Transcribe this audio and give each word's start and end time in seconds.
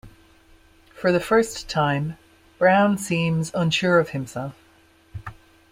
For 0.95 1.11
the 1.11 1.19
first 1.19 1.69
time, 1.69 2.17
Browne 2.57 2.97
seems 2.97 3.53
unsure 3.53 3.99
of 3.99 4.09
himself. 4.09 4.55